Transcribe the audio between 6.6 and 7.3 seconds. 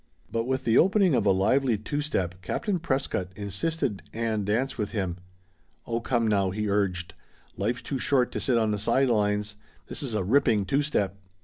urged.